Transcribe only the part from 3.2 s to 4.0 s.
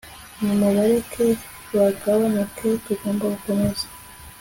gukomeza